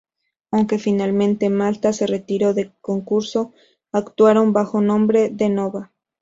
[0.49, 3.53] Aunque finalmente Malta se retiró del concurso,
[3.91, 5.91] actuaron bajo el nombre The Nova.